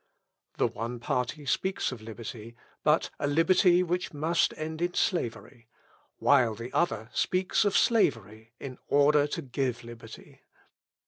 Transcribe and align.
The 0.57 0.65
one 0.65 0.99
party 0.99 1.45
speaks 1.45 1.91
of 1.91 2.01
liberty, 2.01 2.55
but 2.83 3.11
a 3.19 3.27
liberty 3.27 3.83
which 3.83 4.15
must 4.15 4.51
end 4.57 4.81
in 4.81 4.95
slavery; 4.95 5.67
while 6.17 6.55
the 6.55 6.73
other 6.73 7.11
speaks 7.13 7.65
of 7.65 7.77
slavery, 7.77 8.51
in 8.59 8.79
order 8.89 9.27
to 9.27 9.43
give 9.43 9.83
liberty. 9.83 10.41